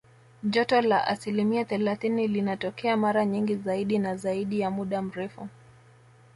Joto 0.43 0.81
la 0.81 0.99
asilimia 1.07 1.65
thelathini 1.65 2.27
linatokea 2.27 2.97
mara 2.97 3.25
nyingi 3.25 3.55
zaidi 3.55 3.99
na 3.99 4.15
zaidi 4.15 4.59
ya 4.59 4.71
muda 4.71 5.01
mrefu 5.01 5.47